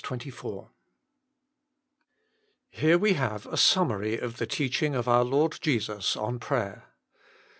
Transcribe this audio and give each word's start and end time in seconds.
TTERE 2.71 2.99
we 2.99 3.13
have 3.13 3.45
a 3.45 3.55
summary 3.55 4.17
of 4.17 4.37
the 4.37 4.47
teaching 4.47 4.95
of 4.95 5.07
our 5.07 5.23
Lord 5.23 5.59
Jesus 5.61 6.15
on 6.17 6.39
prayer. 6.39 6.85